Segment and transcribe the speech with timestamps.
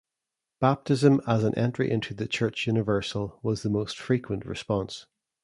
[0.59, 5.05] Baptism as an "entry into the Church Universal" was the most frequent response.